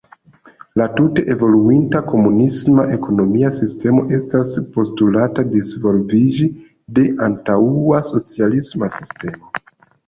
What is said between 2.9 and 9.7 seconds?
ekonomia sistemo estas postulata disvolviĝi de antaŭa socialisma sistemo.